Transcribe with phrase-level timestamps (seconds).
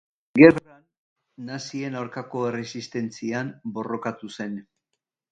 [0.37, 0.77] Gerran
[1.49, 4.57] nazien aurkako erresistentzian borrokatu zen.